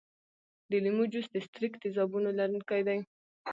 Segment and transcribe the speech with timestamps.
[0.69, 2.97] د لیمو جوس د ستریک تیزابونو لرونکی دی.